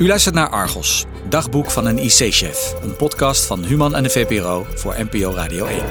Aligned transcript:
U 0.00 0.06
luistert 0.06 0.34
naar 0.34 0.48
Argos, 0.48 1.04
dagboek 1.28 1.70
van 1.70 1.86
een 1.86 1.98
IC-chef. 1.98 2.74
Een 2.82 2.96
podcast 2.96 3.44
van 3.44 3.64
Human 3.64 3.94
en 3.94 4.02
de 4.02 4.10
VPRO 4.10 4.66
voor 4.74 4.94
NPO 4.98 5.32
Radio 5.34 5.66
1. 5.66 5.84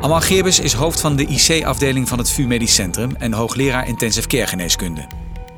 Amal 0.00 0.20
Geerbes 0.20 0.60
is 0.60 0.72
hoofd 0.72 1.00
van 1.00 1.16
de 1.16 1.26
IC-afdeling 1.26 2.08
van 2.08 2.18
het 2.18 2.30
VU 2.30 2.46
Medisch 2.46 2.74
Centrum 2.74 3.16
en 3.18 3.32
hoogleraar 3.32 3.88
intensive 3.88 4.28
care 4.28 4.46
geneeskunde. 4.46 5.06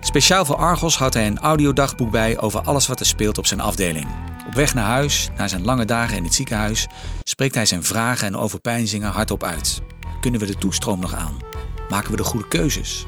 Speciaal 0.00 0.44
voor 0.44 0.56
Argos 0.56 0.96
houdt 0.96 1.14
hij 1.14 1.26
een 1.26 1.38
audiodagboek 1.38 2.10
bij 2.10 2.40
over 2.40 2.60
alles 2.60 2.86
wat 2.86 3.00
er 3.00 3.06
speelt 3.06 3.38
op 3.38 3.46
zijn 3.46 3.60
afdeling. 3.60 4.06
Op 4.46 4.54
weg 4.54 4.74
naar 4.74 4.86
huis, 4.86 5.28
na 5.36 5.48
zijn 5.48 5.64
lange 5.64 5.84
dagen 5.84 6.16
in 6.16 6.24
het 6.24 6.34
ziekenhuis, 6.34 6.86
spreekt 7.22 7.54
hij 7.54 7.66
zijn 7.66 7.84
vragen 7.84 8.26
en 8.26 8.36
overpeinzingen 8.36 9.10
hardop 9.10 9.42
uit. 9.42 9.80
Kunnen 10.20 10.40
we 10.40 10.46
de 10.46 10.58
toestroom 10.58 11.00
nog 11.00 11.14
aan? 11.14 11.57
Maken 11.88 12.10
we 12.10 12.16
de 12.16 12.24
goede 12.24 12.48
keuzes? 12.48 13.06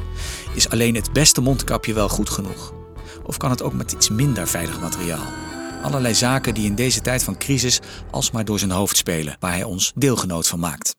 Is 0.55 0.71
alleen 0.71 0.95
het 0.95 1.13
beste 1.13 1.41
mondkapje 1.41 1.93
wel 1.93 2.09
goed 2.09 2.31
genoeg? 2.31 2.73
Of 3.25 3.37
kan 3.37 3.51
het 3.51 3.63
ook 3.63 3.73
met 3.73 3.93
iets 3.93 4.09
minder 4.09 4.49
veilig 4.49 4.81
materiaal? 4.81 5.27
Allerlei 5.83 6.15
zaken 6.15 6.55
die 6.55 6.67
in 6.67 6.75
deze 6.75 7.01
tijd 7.01 7.23
van 7.23 7.39
crisis 7.39 7.81
alsmaar 8.11 8.45
door 8.45 8.59
zijn 8.59 8.71
hoofd 8.71 8.97
spelen, 8.97 9.37
waar 9.41 9.53
hij 9.53 9.65
ons 9.65 9.93
deelgenoot 9.95 10.47
van 10.47 10.59
maakt. 10.59 10.95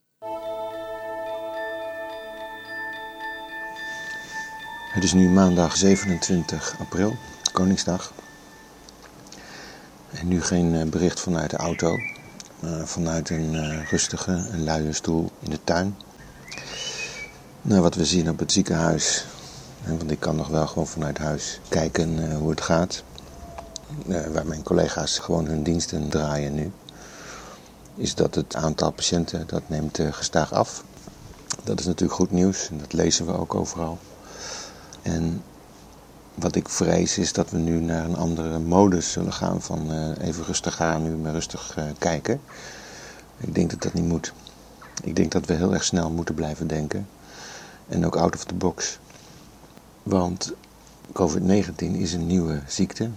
Het 4.92 5.04
is 5.04 5.14
nu 5.14 5.30
maandag 5.30 5.78
27 5.78 6.76
april, 6.80 7.18
Koningsdag. 7.52 8.14
En 10.12 10.28
nu 10.28 10.42
geen 10.42 10.76
eh, 10.76 10.88
bericht 10.88 11.20
vanuit 11.20 11.50
de 11.50 11.58
auto, 11.58 11.98
maar 12.60 12.88
vanuit 12.88 13.30
een 13.30 13.54
uh, 13.54 13.90
rustige, 13.90 14.32
een 14.32 14.64
luie 14.64 14.94
stoel 14.94 15.32
in 15.40 15.50
de 15.50 15.60
tuin. 15.64 15.96
Nou, 17.64 17.82
wat 17.82 17.96
we 17.96 18.06
zien 18.06 18.30
op 18.30 18.40
het 18.40 18.52
ziekenhuis, 18.52 19.26
want 19.88 20.12
ik 20.12 20.20
kan 20.20 20.36
nog 20.36 20.48
wel 20.48 20.68
gewoon 20.68 20.88
vanuit 20.88 21.18
huis 21.18 21.60
kijken 21.68 22.20
uh, 22.20 22.38
hoe 22.38 22.50
het 22.50 22.62
gaat. 22.62 23.04
waar 24.06 24.46
mijn 24.46 24.64
collega's 24.64 25.20
gewoon 25.20 25.46
hun 25.46 25.64
diensten 25.64 26.10
draaien 26.10 26.54
nu. 26.54 26.72
Is 27.96 28.16
dat 28.16 28.36
het 28.36 28.56
aantal 28.56 28.92
patiënten, 28.92 29.48
dat 29.48 29.62
neemt 29.68 30.00
gestaag 30.12 30.54
af. 30.54 30.84
Dat 31.64 31.80
is 31.80 31.86
natuurlijk 31.86 32.20
goed 32.20 32.32
nieuws 32.32 32.70
en 32.70 32.78
dat 32.78 32.94
lezen 32.94 33.26
we 33.26 33.38
ook 33.38 33.56
overal. 33.56 33.98
En 35.02 35.44
wat 36.36 36.56
ik 36.56 36.70
vrees 36.70 37.18
is 37.18 37.34
dat 37.34 37.50
we 37.50 37.58
nu 37.58 37.80
naar 37.80 38.06
een 38.06 38.18
andere 38.18 38.60
modus 38.60 39.12
zullen 39.12 39.34
gaan 39.34 39.62
van 39.62 40.14
even 40.22 40.44
rustig 40.46 40.76
gaan, 40.76 41.04
nu 41.04 41.10
maar 41.10 41.32
rustig 41.32 41.78
kijken. 41.98 42.42
Ik 43.38 43.56
denk 43.56 43.70
dat 43.70 43.82
dat 43.82 43.94
niet 43.94 44.08
moet. 44.08 44.34
Ik 45.04 45.16
denk 45.16 45.32
dat 45.32 45.46
we 45.46 45.54
heel 45.54 45.74
erg 45.74 45.84
snel 45.84 46.10
moeten 46.10 46.36
blijven 46.36 46.68
denken. 46.68 47.08
En 47.92 48.06
ook 48.06 48.16
out 48.16 48.36
of 48.36 48.44
the 48.44 48.54
box. 48.54 49.00
Want 50.04 50.54
COVID-19 51.14 51.76
is 51.78 52.14
een 52.14 52.28
nieuwe 52.28 52.62
ziekte. 52.68 53.10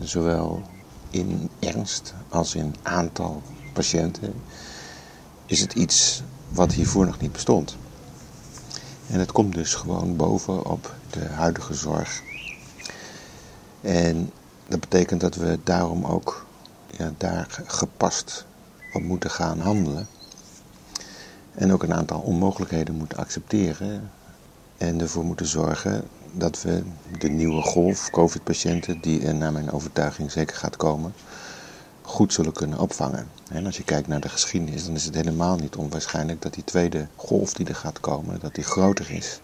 Zowel 0.00 0.62
in 1.10 1.50
ernst 1.58 2.14
als 2.28 2.54
in 2.54 2.74
aantal 2.82 3.42
patiënten 3.72 4.34
is 5.46 5.60
het 5.60 5.72
iets 5.72 6.22
wat 6.48 6.72
hiervoor 6.72 7.06
nog 7.06 7.20
niet 7.20 7.32
bestond. 7.32 7.76
En 9.06 9.18
het 9.18 9.32
komt 9.32 9.54
dus 9.54 9.74
gewoon 9.74 10.16
bovenop 10.16 10.94
de 11.10 11.24
huidige 11.24 11.74
zorg. 11.74 12.22
En 13.80 14.30
dat 14.66 14.80
betekent 14.80 15.20
dat 15.20 15.34
we 15.34 15.58
daarom 15.64 16.04
ook 16.04 16.46
ja, 16.96 17.12
daar 17.16 17.62
gepast 17.66 18.46
op 18.92 19.02
moeten 19.02 19.30
gaan 19.30 19.60
handelen. 19.60 20.06
En 21.58 21.72
ook 21.72 21.82
een 21.82 21.94
aantal 21.94 22.20
onmogelijkheden 22.20 22.94
moeten 22.94 23.18
accepteren. 23.18 24.10
En 24.76 25.00
ervoor 25.00 25.24
moeten 25.24 25.46
zorgen 25.46 26.04
dat 26.32 26.62
we 26.62 26.82
de 27.18 27.28
nieuwe 27.28 27.62
golf 27.62 28.10
COVID-patiënten, 28.10 29.00
die 29.00 29.26
er 29.26 29.34
naar 29.34 29.52
mijn 29.52 29.70
overtuiging 29.70 30.30
zeker 30.30 30.56
gaat 30.56 30.76
komen, 30.76 31.12
goed 32.02 32.32
zullen 32.32 32.52
kunnen 32.52 32.78
opvangen. 32.78 33.28
En 33.50 33.66
als 33.66 33.76
je 33.76 33.84
kijkt 33.84 34.08
naar 34.08 34.20
de 34.20 34.28
geschiedenis, 34.28 34.84
dan 34.84 34.94
is 34.94 35.04
het 35.04 35.14
helemaal 35.14 35.56
niet 35.56 35.76
onwaarschijnlijk 35.76 36.42
dat 36.42 36.54
die 36.54 36.64
tweede 36.64 37.06
golf 37.16 37.52
die 37.52 37.66
er 37.66 37.74
gaat 37.74 38.00
komen, 38.00 38.40
dat 38.40 38.54
die 38.54 38.64
groter 38.64 39.10
is 39.10 39.40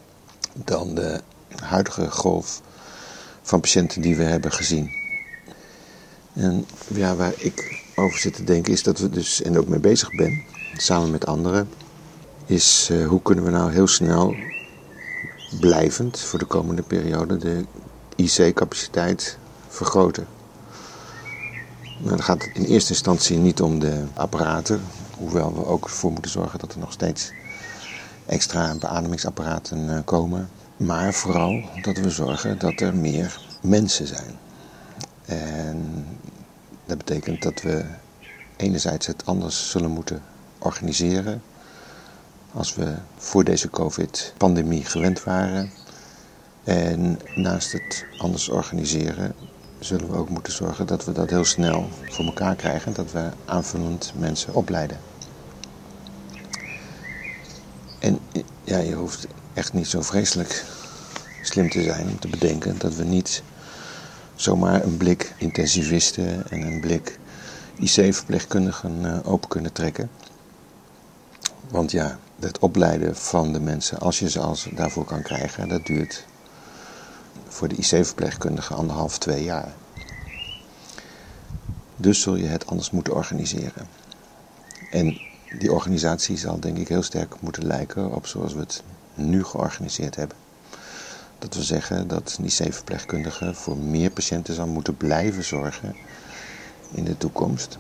dan 0.65 0.94
de 0.94 1.21
huidige 1.62 2.11
golf 2.11 2.61
van 3.43 3.61
patiënten 3.61 4.00
die 4.00 4.17
we 4.17 4.22
hebben 4.22 4.53
gezien. 4.53 4.91
En 6.33 6.67
ja, 6.87 7.15
waar 7.15 7.34
ik 7.37 7.83
over 7.94 8.19
zit 8.19 8.34
te 8.34 8.44
denken 8.44 8.72
is 8.72 8.83
dat 8.83 8.99
we 8.99 9.11
dus, 9.11 9.43
en 9.43 9.59
ook 9.59 9.69
mee 9.69 9.81
bezig 9.81 10.11
ben, 10.11 10.43
samen 10.77 11.11
met 11.11 11.27
anderen, 11.27 11.69
is 12.47 12.88
uh, 12.93 13.06
hoe 13.06 13.22
kunnen 13.22 13.44
we 13.44 13.50
nou 13.50 13.72
heel 13.72 13.87
snel 13.87 14.34
blijvend 15.60 16.21
voor 16.21 16.38
de 16.38 16.44
komende 16.44 16.82
periode 16.82 17.37
de 17.37 17.65
IC-capaciteit 18.16 19.38
vergroten. 19.69 20.27
Nou, 21.99 22.09
dan 22.09 22.22
gaat 22.22 22.43
het 22.43 22.56
in 22.56 22.65
eerste 22.65 22.93
instantie 22.93 23.38
niet 23.38 23.60
om 23.60 23.78
de 23.78 24.05
apparaten, 24.15 24.81
hoewel 25.19 25.55
we 25.55 25.66
ook 25.66 25.84
ervoor 25.84 26.12
moeten 26.12 26.31
zorgen 26.31 26.59
dat 26.59 26.72
er 26.72 26.78
nog 26.78 26.93
steeds 26.93 27.32
extra 28.27 28.75
beademingsapparaten 28.75 29.88
uh, 29.88 29.99
komen. 30.05 30.49
Maar 30.76 31.12
vooral 31.12 31.62
dat 31.82 31.97
we 31.97 32.11
zorgen 32.11 32.59
dat 32.59 32.81
er 32.81 32.94
meer 32.94 33.41
mensen 33.61 34.06
zijn. 34.06 34.38
En 35.25 36.06
dat 36.87 36.99
betekent 36.99 37.43
dat 37.43 37.62
we 37.62 37.84
enerzijds 38.56 39.06
het 39.06 39.26
anders 39.26 39.71
zullen 39.71 39.91
moeten 39.91 40.22
organiseren. 40.59 41.43
Als 42.54 42.75
we 42.75 42.94
voor 43.16 43.44
deze 43.44 43.70
COVID-pandemie 43.70 44.84
gewend 44.84 45.22
waren. 45.22 45.70
En 46.65 47.20
naast 47.34 47.72
het 47.72 48.06
anders 48.19 48.48
organiseren 48.48 49.34
zullen 49.78 50.10
we 50.10 50.16
ook 50.16 50.28
moeten 50.28 50.53
zorgen 50.53 50.87
dat 50.87 51.04
we 51.04 51.12
dat 51.12 51.31
heel 51.31 51.44
snel 51.44 51.88
voor 52.09 52.25
elkaar 52.25 52.56
krijgen. 52.56 52.93
Dat 52.93 53.12
we 53.12 53.28
aanvullend 53.44 54.12
mensen 54.16 54.54
opleiden. 54.54 54.98
En 57.98 58.19
ja, 58.64 58.78
je 58.78 58.94
hoeft 58.94 59.26
echt 59.54 59.72
niet 59.72 59.87
zo 59.87 60.03
vreselijk 60.03 60.64
slim 61.43 61.70
te 61.70 61.82
zijn 61.82 62.09
om 62.09 62.19
te 62.19 62.28
bedenken 62.28 62.78
dat 62.78 62.94
we 62.94 63.04
niet 63.04 63.43
zomaar 64.34 64.82
een 64.82 64.97
blik 64.97 65.34
intensivisten 65.38 66.50
en 66.50 66.62
een 66.62 66.81
blik 66.81 67.19
IC-verpleegkundigen 67.78 69.04
eh, 69.04 69.32
open 69.32 69.48
kunnen 69.48 69.72
trekken. 69.72 70.10
Want 71.69 71.91
ja, 71.91 72.19
het 72.44 72.59
opleiden 72.59 73.16
van 73.16 73.53
de 73.53 73.60
mensen, 73.60 73.99
als 73.99 74.19
je 74.19 74.31
ze 74.31 74.41
als 74.41 74.69
daarvoor 74.75 75.05
kan 75.05 75.22
krijgen, 75.22 75.69
dat 75.69 75.87
duurt 75.87 76.25
voor 77.49 77.69
de 77.69 77.75
IC-verpleegkundige 77.75 78.75
anderhalf, 78.75 79.19
twee 79.19 79.44
jaar. 79.44 79.75
Dus 81.97 82.21
zul 82.21 82.34
je 82.34 82.47
het 82.47 82.66
anders 82.66 82.91
moeten 82.91 83.15
organiseren. 83.15 83.87
En 84.91 85.19
die 85.59 85.72
organisatie 85.72 86.37
zal 86.37 86.60
denk 86.60 86.78
ik 86.78 86.88
heel 86.88 87.03
sterk 87.03 87.41
moeten 87.41 87.66
lijken 87.66 88.15
op 88.15 88.27
zoals 88.27 88.53
we 88.53 88.61
het 88.61 88.82
nu 89.15 89.44
georganiseerd 89.44 90.16
hebben. 90.16 90.37
Dat 91.38 91.55
we 91.55 91.62
zeggen 91.62 92.09
dat 92.09 92.38
die 92.41 92.50
C-verpleegkundige 92.50 93.55
voor 93.55 93.76
meer 93.76 94.11
patiënten 94.11 94.55
zal 94.55 94.66
moeten 94.66 94.97
blijven 94.97 95.44
zorgen 95.44 95.94
in 96.91 97.05
de 97.05 97.16
toekomst. 97.16 97.78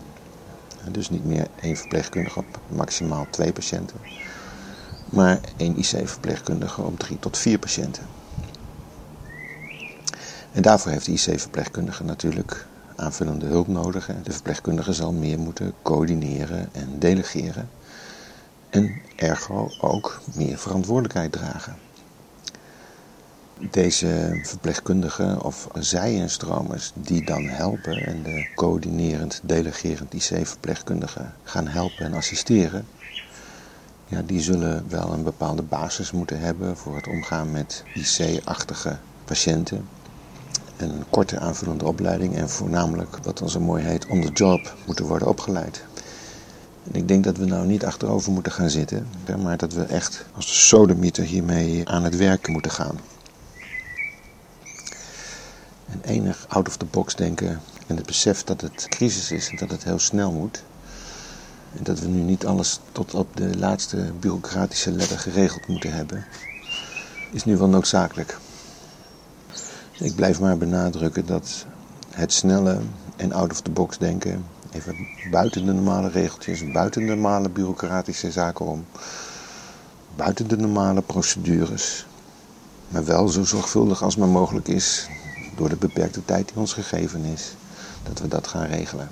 Dus 0.90 1.10
niet 1.10 1.24
meer 1.24 1.46
één 1.60 1.76
verpleegkundige 1.76 2.38
op 2.38 2.60
maximaal 2.68 3.26
twee 3.30 3.52
patiënten, 3.52 3.96
maar 5.14 5.40
één 5.56 5.78
IC-verpleegkundige 5.78 6.82
op 6.82 6.98
drie 6.98 7.18
tot 7.18 7.38
vier 7.38 7.58
patiënten. 7.58 8.02
En 10.52 10.62
daarvoor 10.62 10.90
heeft 10.90 11.06
de 11.06 11.12
IC-verpleegkundige 11.12 12.04
natuurlijk 12.04 12.66
aanvullende 12.96 13.46
hulp 13.46 13.68
nodig. 13.68 14.06
De 14.22 14.32
verpleegkundige 14.32 14.92
zal 14.92 15.12
meer 15.12 15.38
moeten 15.38 15.72
coördineren 15.82 16.68
en 16.72 16.98
delegeren. 16.98 17.68
En 18.70 19.00
ergo 19.16 19.70
ook 19.80 20.20
meer 20.34 20.58
verantwoordelijkheid 20.58 21.32
dragen. 21.32 21.76
Deze 23.70 24.38
verpleegkundigen 24.42 25.42
of 25.42 25.68
zij-instromers 25.78 26.92
die 26.94 27.24
dan 27.24 27.44
helpen 27.44 28.06
en 28.06 28.22
de 28.22 28.46
coördinerend, 28.54 29.40
delegerend 29.42 30.14
IC-verpleegkundigen 30.14 31.34
gaan 31.42 31.66
helpen 31.68 32.04
en 32.04 32.14
assisteren, 32.14 32.86
die 34.22 34.40
zullen 34.40 34.84
wel 34.88 35.12
een 35.12 35.22
bepaalde 35.22 35.62
basis 35.62 36.10
moeten 36.10 36.40
hebben 36.40 36.76
voor 36.76 36.96
het 36.96 37.08
omgaan 37.08 37.50
met 37.50 37.84
IC-achtige 37.94 38.98
patiënten 39.24 39.88
een 40.76 41.04
korte 41.10 41.38
aanvullende 41.38 41.84
opleiding 41.84 42.36
en 42.36 42.50
voornamelijk, 42.50 43.18
wat 43.22 43.38
dan 43.38 43.50
zo 43.50 43.60
mooi 43.60 43.84
heet, 43.84 44.06
on 44.06 44.20
the 44.20 44.32
job 44.32 44.74
moeten 44.86 45.06
worden 45.06 45.28
opgeleid. 45.28 45.84
En 46.92 46.94
ik 46.94 47.08
denk 47.08 47.24
dat 47.24 47.36
we 47.36 47.44
nou 47.44 47.66
niet 47.66 47.84
achterover 47.84 48.32
moeten 48.32 48.52
gaan 48.52 48.70
zitten, 48.70 49.06
maar 49.42 49.56
dat 49.56 49.72
we 49.72 49.82
echt 49.82 50.24
als 50.34 50.46
de 50.46 50.52
sodemieter 50.52 51.24
hiermee 51.24 51.88
aan 51.88 52.04
het 52.04 52.16
werken 52.16 52.52
moeten 52.52 52.70
gaan. 52.70 52.98
En 55.86 56.00
enig 56.02 56.46
out 56.48 56.68
of 56.68 56.76
the 56.76 56.84
box 56.84 57.14
denken 57.14 57.60
en 57.86 57.96
het 57.96 58.06
besef 58.06 58.44
dat 58.44 58.60
het 58.60 58.86
crisis 58.88 59.30
is 59.30 59.48
en 59.48 59.56
dat 59.56 59.70
het 59.70 59.84
heel 59.84 59.98
snel 59.98 60.32
moet. 60.32 60.62
En 61.76 61.82
dat 61.82 61.98
we 61.98 62.06
nu 62.06 62.20
niet 62.20 62.46
alles 62.46 62.80
tot 62.92 63.14
op 63.14 63.36
de 63.36 63.58
laatste 63.58 64.12
bureaucratische 64.20 64.92
letter 64.92 65.18
geregeld 65.18 65.66
moeten 65.66 65.92
hebben. 65.92 66.24
is 67.30 67.44
nu 67.44 67.56
wel 67.56 67.68
noodzakelijk. 67.68 68.38
Ik 69.98 70.14
blijf 70.14 70.40
maar 70.40 70.58
benadrukken 70.58 71.26
dat 71.26 71.66
het 72.10 72.32
snelle 72.32 72.78
en 73.16 73.32
out-of-the-box 73.32 73.98
denken, 73.98 74.44
even 74.72 74.96
buiten 75.30 75.66
de 75.66 75.72
normale 75.72 76.08
regeltjes, 76.08 76.70
buiten 76.70 77.00
de 77.00 77.14
normale 77.14 77.48
bureaucratische 77.48 78.30
zaken 78.30 78.66
om, 78.66 78.84
buiten 80.16 80.48
de 80.48 80.56
normale 80.56 81.02
procedures, 81.02 82.06
maar 82.88 83.04
wel 83.04 83.28
zo 83.28 83.44
zorgvuldig 83.44 84.02
als 84.02 84.16
maar 84.16 84.28
mogelijk 84.28 84.68
is 84.68 85.08
door 85.56 85.68
de 85.68 85.76
beperkte 85.76 86.24
tijd 86.24 86.48
die 86.48 86.56
ons 86.56 86.72
gegeven 86.72 87.24
is, 87.24 87.54
dat 88.02 88.18
we 88.18 88.28
dat 88.28 88.46
gaan 88.46 88.66
regelen. 88.66 89.08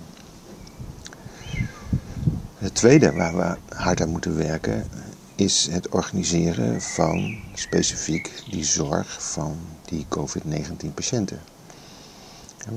Het 2.63 2.75
tweede 2.75 3.13
waar 3.13 3.37
we 3.37 3.75
hard 3.77 4.01
aan 4.03 4.09
moeten 4.09 4.37
werken 4.37 4.89
is 5.35 5.69
het 5.71 5.89
organiseren 5.89 6.83
van 6.83 7.39
specifiek 7.55 8.43
die 8.51 8.65
zorg 8.65 9.23
van 9.33 9.57
die 9.85 10.07
COVID-19 10.09 10.95
patiënten. 10.95 11.41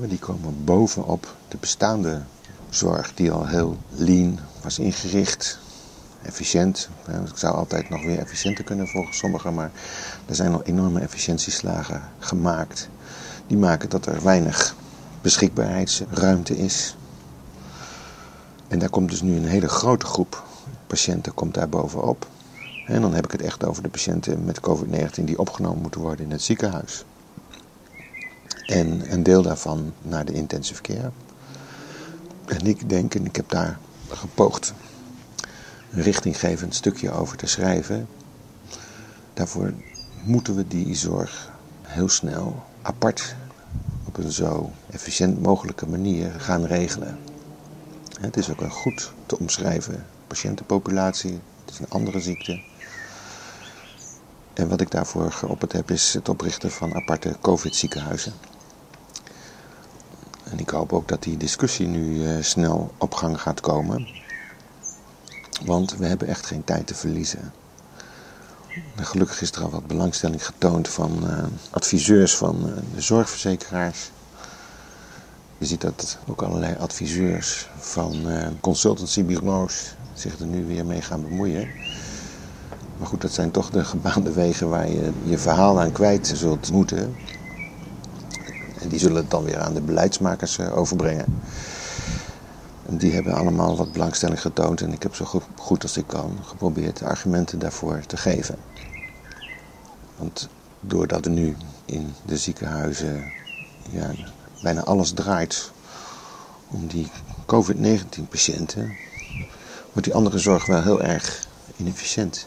Die 0.08 0.18
komen 0.18 0.64
bovenop 0.64 1.36
de 1.48 1.56
bestaande 1.60 2.22
zorg 2.70 3.14
die 3.14 3.30
al 3.30 3.46
heel 3.46 3.78
lean 3.88 4.38
was 4.62 4.78
ingericht, 4.78 5.58
efficiënt. 6.22 6.88
Ik 7.30 7.36
zou 7.36 7.54
altijd 7.54 7.88
nog 7.88 8.04
weer 8.04 8.18
efficiënter 8.18 8.64
kunnen 8.64 8.88
volgens 8.88 9.18
sommigen, 9.18 9.54
maar 9.54 9.70
er 10.26 10.34
zijn 10.34 10.52
al 10.52 10.62
enorme 10.62 11.00
efficiëntieslagen 11.00 12.02
gemaakt. 12.18 12.88
Die 13.46 13.58
maken 13.58 13.88
dat 13.88 14.06
er 14.06 14.22
weinig 14.22 14.76
beschikbaarheidsruimte 15.20 16.56
is. 16.56 16.96
En 18.68 18.78
daar 18.78 18.90
komt 18.90 19.10
dus 19.10 19.22
nu 19.22 19.36
een 19.36 19.46
hele 19.46 19.68
grote 19.68 20.06
groep 20.06 20.44
patiënten 20.86 21.34
komt 21.34 21.54
daar 21.54 21.68
bovenop. 21.68 22.26
En 22.84 23.00
dan 23.00 23.14
heb 23.14 23.24
ik 23.24 23.30
het 23.30 23.42
echt 23.42 23.64
over 23.64 23.82
de 23.82 23.88
patiënten 23.88 24.44
met 24.44 24.60
COVID-19 24.60 25.24
die 25.24 25.38
opgenomen 25.38 25.82
moeten 25.82 26.00
worden 26.00 26.24
in 26.24 26.30
het 26.30 26.42
ziekenhuis. 26.42 27.04
En 28.66 29.12
een 29.12 29.22
deel 29.22 29.42
daarvan 29.42 29.92
naar 30.02 30.24
de 30.24 30.32
intensive 30.32 30.82
care. 30.82 31.10
En 32.46 32.66
ik 32.66 32.88
denk, 32.88 33.14
en 33.14 33.24
ik 33.24 33.36
heb 33.36 33.48
daar 33.48 33.78
gepoogd 34.08 34.74
een 35.90 36.02
richtinggevend 36.02 36.74
stukje 36.74 37.10
over 37.10 37.36
te 37.36 37.46
schrijven. 37.46 38.08
Daarvoor 39.34 39.72
moeten 40.22 40.54
we 40.54 40.68
die 40.68 40.94
zorg 40.94 41.50
heel 41.82 42.08
snel 42.08 42.62
apart 42.82 43.34
op 44.04 44.16
een 44.16 44.32
zo 44.32 44.70
efficiënt 44.90 45.42
mogelijke 45.42 45.88
manier 45.88 46.30
gaan 46.38 46.64
regelen. 46.64 47.18
Het 48.20 48.36
is 48.36 48.50
ook 48.50 48.60
een 48.60 48.70
goed 48.70 49.12
te 49.26 49.38
omschrijven 49.38 50.06
patiëntenpopulatie. 50.26 51.40
Het 51.64 51.74
is 51.74 51.78
een 51.78 51.90
andere 51.90 52.20
ziekte. 52.20 52.60
En 54.54 54.68
wat 54.68 54.80
ik 54.80 54.90
daarvoor 54.90 55.32
geopperd 55.32 55.72
heb 55.72 55.90
is 55.90 56.14
het 56.14 56.28
oprichten 56.28 56.70
van 56.70 56.94
aparte 56.94 57.36
COVID-ziekenhuizen. 57.40 58.32
En 60.44 60.58
ik 60.58 60.70
hoop 60.70 60.92
ook 60.92 61.08
dat 61.08 61.22
die 61.22 61.36
discussie 61.36 61.86
nu 61.86 62.22
uh, 62.22 62.42
snel 62.42 62.94
op 62.98 63.14
gang 63.14 63.40
gaat 63.40 63.60
komen. 63.60 64.08
Want 65.64 65.96
we 65.96 66.06
hebben 66.06 66.28
echt 66.28 66.46
geen 66.46 66.64
tijd 66.64 66.86
te 66.86 66.94
verliezen. 66.94 67.52
gelukkig 68.96 69.40
is 69.40 69.52
er 69.52 69.62
al 69.62 69.70
wat 69.70 69.86
belangstelling 69.86 70.46
getoond 70.46 70.88
van 70.88 71.18
uh, 71.24 71.44
adviseurs 71.70 72.36
van 72.36 72.68
uh, 72.68 72.72
de 72.94 73.00
zorgverzekeraars. 73.00 74.10
Je 75.58 75.66
ziet 75.66 75.80
dat 75.80 76.18
ook 76.26 76.42
allerlei 76.42 76.74
adviseurs 76.78 77.68
van 77.78 78.14
consultancybureaus 78.60 79.94
zich 80.14 80.38
er 80.38 80.46
nu 80.46 80.64
weer 80.66 80.86
mee 80.86 81.02
gaan 81.02 81.22
bemoeien. 81.28 81.68
Maar 82.98 83.06
goed, 83.06 83.20
dat 83.20 83.32
zijn 83.32 83.50
toch 83.50 83.70
de 83.70 83.84
gebaande 83.84 84.32
wegen 84.32 84.68
waar 84.68 84.88
je 84.90 85.10
je 85.24 85.38
verhaal 85.38 85.80
aan 85.80 85.92
kwijt 85.92 86.32
zult 86.34 86.72
moeten. 86.72 87.14
En 88.80 88.88
die 88.88 88.98
zullen 88.98 89.16
het 89.16 89.30
dan 89.30 89.44
weer 89.44 89.58
aan 89.58 89.74
de 89.74 89.80
beleidsmakers 89.80 90.58
eh, 90.58 90.76
overbrengen. 90.76 91.24
En 92.86 92.96
die 92.96 93.12
hebben 93.12 93.34
allemaal 93.34 93.76
wat 93.76 93.92
belangstelling 93.92 94.40
getoond 94.40 94.80
en 94.80 94.92
ik 94.92 95.02
heb 95.02 95.14
zo 95.14 95.24
goed, 95.56 95.82
als 95.82 95.96
ik 95.96 96.06
kan 96.06 96.38
geprobeerd 96.42 97.02
argumenten 97.02 97.58
daarvoor 97.58 98.00
te 98.06 98.16
geven. 98.16 98.56
Want 100.16 100.48
doordat 100.80 101.24
er 101.24 101.30
nu 101.30 101.56
in 101.84 102.14
de 102.24 102.36
ziekenhuizen 102.36 103.24
ja, 103.90 104.10
bijna 104.60 104.82
alles 104.82 105.10
draait 105.10 105.70
om 106.68 106.86
die 106.86 107.10
COVID-19 107.46 108.28
patiënten, 108.28 108.96
wordt 109.92 110.04
die 110.04 110.14
andere 110.14 110.38
zorg 110.38 110.66
wel 110.66 110.82
heel 110.82 111.02
erg 111.02 111.46
inefficiënt. 111.76 112.46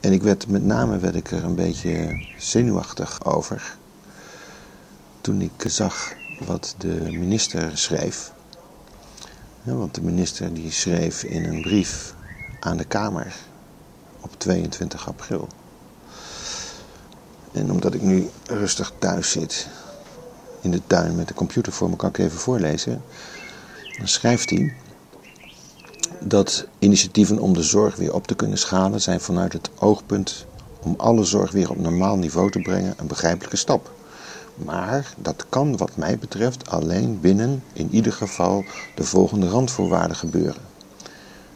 En 0.00 0.12
ik 0.12 0.22
werd 0.22 0.48
met 0.48 0.64
name 0.64 0.98
werd 0.98 1.14
ik 1.14 1.30
er 1.30 1.44
een 1.44 1.54
beetje 1.54 2.16
zenuwachtig 2.38 3.24
over. 3.24 3.76
Toen 5.20 5.40
ik 5.40 5.64
zag 5.66 6.14
wat 6.38 6.74
de 6.78 7.12
minister 7.12 7.78
schreef. 7.78 8.32
want 9.62 9.94
de 9.94 10.02
minister 10.02 10.54
die 10.54 10.70
schreef 10.70 11.22
in 11.22 11.44
een 11.44 11.60
brief 11.60 12.14
aan 12.58 12.76
de 12.76 12.84
Kamer 12.84 13.34
op 14.20 14.38
22 14.38 15.08
april. 15.08 15.48
En 17.52 17.70
omdat 17.70 17.94
ik 17.94 18.02
nu 18.02 18.30
rustig 18.46 18.92
thuis 18.98 19.30
zit 19.30 19.68
in 20.66 20.72
de 20.72 20.86
tuin 20.86 21.16
met 21.16 21.28
de 21.28 21.34
computer 21.34 21.72
voor 21.72 21.90
me, 21.90 21.96
kan 21.96 22.08
ik 22.08 22.18
even 22.18 22.38
voorlezen. 22.38 23.02
Dan 23.98 24.08
schrijft 24.08 24.50
hij 24.50 24.74
dat 26.20 26.66
initiatieven 26.78 27.38
om 27.38 27.54
de 27.54 27.62
zorg 27.62 27.96
weer 27.96 28.14
op 28.14 28.26
te 28.26 28.34
kunnen 28.34 28.58
schalen 28.58 29.00
zijn 29.00 29.20
vanuit 29.20 29.52
het 29.52 29.70
oogpunt 29.78 30.46
om 30.82 30.94
alle 30.96 31.24
zorg 31.24 31.50
weer 31.52 31.70
op 31.70 31.78
normaal 31.78 32.16
niveau 32.16 32.50
te 32.50 32.58
brengen 32.58 32.94
een 32.96 33.06
begrijpelijke 33.06 33.56
stap. 33.56 33.92
Maar 34.54 35.14
dat 35.16 35.46
kan 35.48 35.76
wat 35.76 35.96
mij 35.96 36.18
betreft 36.18 36.70
alleen 36.70 37.20
binnen 37.20 37.62
in 37.72 37.88
ieder 37.90 38.12
geval 38.12 38.64
de 38.94 39.04
volgende 39.04 39.48
randvoorwaarden 39.48 40.16
gebeuren. 40.16 40.62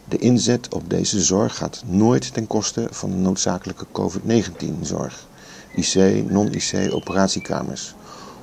De 0.09 0.19
inzet 0.19 0.75
op 0.75 0.91
deze 0.91 1.21
zorg 1.21 1.57
gaat 1.57 1.83
nooit 1.87 2.35
ten 2.35 2.47
koste 2.47 2.89
van 2.91 3.11
de 3.11 3.17
noodzakelijke 3.17 3.87
COVID-19-zorg, 3.93 5.27
IC, 5.75 5.95
non-IC, 6.31 6.89
operatiekamers 6.93 7.95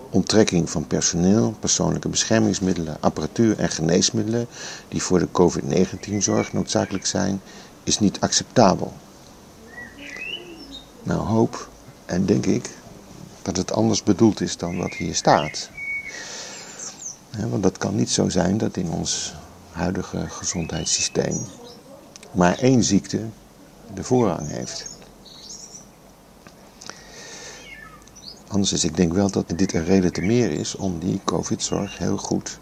onttrekking 0.10 0.70
van 0.70 0.88
personeel, 0.88 1.56
persoonlijke 1.60 2.10
beschermingsmiddelen, 2.10 2.98
apparatuur 3.00 3.60
en 3.60 3.70
geneesmiddelen 3.70 4.48
die 4.88 5.02
voor 5.02 5.20
de 5.20 5.28
COVID-19-zorg 5.32 6.54
noodzakelijk 6.54 7.06
zijn, 7.06 7.42
is 7.84 8.00
niet 8.00 8.20
acceptabel. 8.20 8.94
Nou 11.04 11.20
hoop 11.20 11.70
en 12.06 12.26
denk 12.26 12.46
ik 12.46 12.70
dat 13.42 13.58
het 13.58 13.72
anders 13.72 14.04
bedoeld 14.04 14.42
is 14.42 14.58
dan 14.58 14.78
wat 14.78 14.94
hier 14.94 15.16
staat. 15.16 15.70
want 17.50 17.64
dat 17.64 17.78
kan 17.78 17.96
niet 17.96 18.10
zo 18.10 18.30
zijn 18.30 18.58
dat 18.58 18.78
in 18.78 18.90
ons 18.90 19.34
huidige 19.72 20.26
gezondheidssysteem 20.30 21.38
maar 22.32 22.58
één 22.58 22.84
ziekte 22.84 23.26
de 23.94 24.04
voorrang 24.04 24.50
heeft. 24.50 24.97
Anders 28.48 28.74
is, 28.74 28.84
ik 28.84 28.96
denk 28.96 29.14
wel 29.14 29.32
dat 29.32 29.54
dit 29.56 29.74
een 29.74 29.86
reden 29.86 30.14
te 30.14 30.22
meer 30.22 30.52
is 30.52 30.76
om 30.76 31.00
die 31.00 31.22
COVID-zorg 31.24 31.98
heel 31.98 32.18
goed 32.18 32.60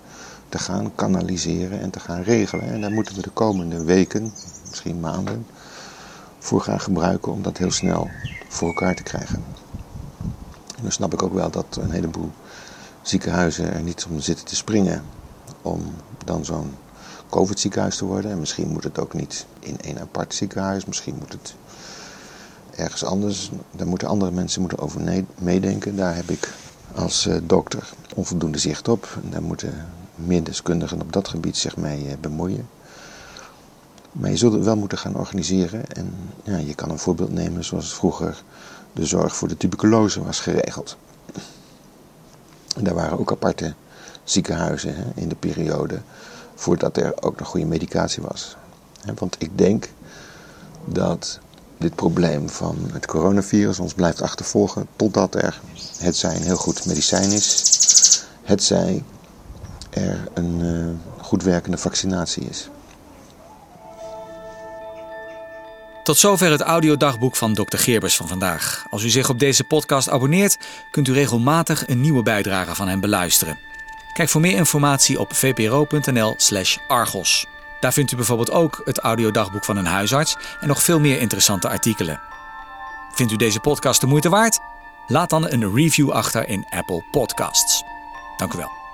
te 0.50 0.58
gaan 0.58 0.96
kanaliseren 0.96 1.80
en 1.80 1.90
te 1.90 2.00
gaan 2.00 2.22
regelen. 2.22 2.66
En 2.66 2.82
daar 2.82 2.92
moeten 2.92 3.16
we 3.16 3.22
de 3.22 3.30
komende 3.30 3.84
weken, 3.84 4.34
misschien 4.70 5.00
maanden, 5.00 5.48
voor 6.40 6.62
gaan 6.62 6.80
gebruiken 6.80 7.32
om 7.32 7.42
dat 7.42 7.58
heel 7.58 7.72
snel 7.72 8.10
voor 8.48 8.68
elkaar 8.68 8.96
te 8.96 9.04
krijgen. 9.04 9.44
En 10.76 10.82
dan 10.82 10.92
snap 10.92 11.14
ik 11.14 11.24
ook 11.24 11.34
wel 11.34 11.50
dat 11.50 11.78
een 11.82 11.92
heleboel 11.92 12.32
ziekenhuizen 13.02 13.74
er 13.74 13.82
niet 13.82 14.06
om 14.10 14.20
zitten 14.20 14.46
te 14.46 14.56
springen 14.56 15.04
om 15.62 15.94
dan 16.26 16.46
zo'n 16.46 16.76
COVID-ziekenhuis 17.30 17.98
te 17.98 18.06
worden. 18.06 18.32
En 18.32 18.40
misschien 18.40 18.68
moet 18.68 18.84
het 18.84 19.00
ook 19.00 19.14
niet 19.14 19.46
in 19.60 19.82
één 19.82 20.00
apart 20.00 20.34
ziekenhuis, 20.34 20.86
misschien 20.86 21.16
moet 21.20 21.32
het 21.32 21.56
ergens 22.76 23.04
anders. 23.04 23.52
Daar 23.72 23.88
moeten 23.88 24.08
andere 24.08 24.32
mensen 24.32 24.62
moeten 24.62 24.80
over 24.80 25.24
meedenken. 25.38 25.96
Daar 25.96 26.16
heb 26.16 26.30
ik 26.30 26.54
als 26.96 27.28
uh, 27.28 27.36
dokter 27.44 27.94
onvoldoende 28.16 28.58
zicht 28.58 28.88
op. 28.88 29.18
Daar 29.30 29.44
moeten 29.44 29.86
meer 30.16 30.44
deskundigen 30.44 31.02
op 31.02 31.14
dat 31.14 31.28
gebied 31.28 31.58
zich 31.58 31.78
mee 31.78 32.06
uh, 32.06 32.14
bemoeien. 32.22 32.68
Maar 34.12 34.30
je 34.30 34.38
zult 34.38 34.54
het 34.54 34.64
wel 34.64 34.78
moeten 34.78 34.98
gaan 34.98 35.16
organiseren. 35.16 35.92
En 35.92 36.14
ja, 36.44 36.58
je 36.58 36.76
kan 36.76 36.90
een 36.90 37.00
voorbeeld 37.00 37.34
nemen 37.34 37.64
zoals 37.64 37.96
vroeger 37.96 38.44
de 38.94 39.06
zorg 39.06 39.36
voor 39.36 39.48
de 39.48 39.58
tuberculose 39.58 40.24
was 40.24 40.40
geregeld. 40.40 40.98
En 42.76 42.84
daar 42.84 42.94
waren 42.94 43.20
ook 43.20 43.32
aparte 43.32 43.74
ziekenhuizen 44.24 44.96
hè, 44.96 45.04
in 45.16 45.30
de 45.30 45.36
periode 45.36 46.02
voordat 46.56 46.98
er 46.98 47.24
ook 47.24 47.40
nog 47.40 47.48
goede 47.48 47.66
medicatie 47.66 48.24
was. 48.24 48.56
Want 49.16 49.36
ik 49.40 49.58
denk 49.58 49.90
dat 50.86 51.40
dit 51.78 51.96
probleem 51.96 52.50
van 52.50 52.90
het 52.94 53.06
coronavirus 53.06 53.80
ons 53.80 53.94
blijft 53.94 54.22
achtervolgen 54.22 54.88
totdat 54.96 55.36
er 55.36 55.62
het 55.98 56.18
zij 56.18 56.36
een 56.36 56.42
heel 56.42 56.56
goed 56.56 56.86
medicijn 56.86 57.32
is, 57.32 58.24
het 58.44 58.64
zij 58.64 59.04
er 59.90 60.28
een 60.34 60.60
uh, 60.60 60.86
goed 61.26 61.44
werkende 61.44 61.78
vaccinatie 61.78 62.44
is. 62.50 62.70
Tot 66.04 66.18
zover 66.18 66.52
het 66.52 66.62
audiodagboek 66.62 67.36
van 67.36 67.54
Dr. 67.54 67.78
Geerbers 67.78 68.16
van 68.16 68.28
vandaag. 68.28 68.86
Als 68.90 69.04
u 69.04 69.10
zich 69.10 69.30
op 69.30 69.40
deze 69.40 69.64
podcast 69.64 70.10
abonneert, 70.10 70.58
kunt 70.92 71.08
u 71.08 71.14
regelmatig 71.14 71.88
een 71.88 72.02
nieuwe 72.02 72.24
bijdrage 72.24 72.76
van 72.76 72.88
hem 72.88 73.00
beluisteren. 73.00 73.60
Kijk 74.14 74.30
voor 74.30 74.42
meer 74.42 74.56
informatie 74.56 75.20
op 75.20 75.34
vpro.nl/argos. 75.34 77.48
Daar 77.80 77.94
vindt 77.94 78.12
u 78.12 78.16
bijvoorbeeld 78.16 78.52
ook 78.52 78.82
het 78.84 79.00
audiodagboek 79.00 79.66
van 79.66 79.78
een 79.78 79.86
huisarts 79.86 80.38
en 80.60 80.68
nog 80.68 80.84
veel 80.84 81.00
meer 81.00 81.20
interessante 81.20 81.70
artikelen. 81.70 82.22
Vindt 83.14 83.32
u 83.32 83.36
deze 83.36 83.60
podcast 83.60 84.02
de 84.02 84.08
moeite 84.08 84.30
waard? 84.30 84.60
Laat 85.08 85.30
dan 85.30 85.52
een 85.52 85.76
review 85.76 86.12
achter 86.12 86.48
in 86.48 86.66
Apple 86.70 87.04
Podcasts. 87.12 87.84
Dank 88.38 88.54
u 88.54 88.58
wel. 88.58 88.85